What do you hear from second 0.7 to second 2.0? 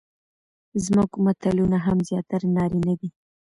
زموږ متلونه هم